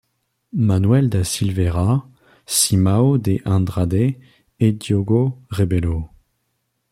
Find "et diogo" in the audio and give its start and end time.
4.59-5.37